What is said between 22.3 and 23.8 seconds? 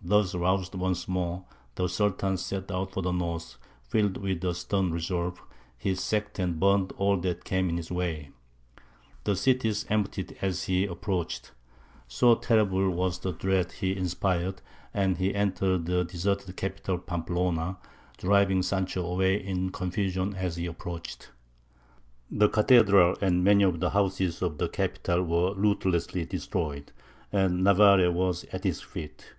The cathedral and many of